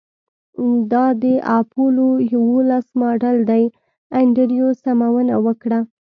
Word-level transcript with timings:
دا 0.91 1.05
د 1.23 1.25
اپولو 1.59 2.07
یوولس 2.33 2.87
ماډل 3.01 3.37
دی 3.51 3.63
انډریو 4.19 4.69
سمونه 4.83 5.35
وکړه 5.45 5.79